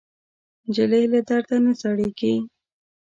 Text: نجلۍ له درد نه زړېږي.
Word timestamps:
نجلۍ 0.65 1.03
له 1.13 1.19
درد 1.27 1.49
نه 1.65 1.71
زړېږي. 1.81 2.33